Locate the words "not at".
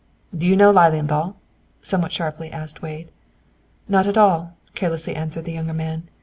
3.87-4.17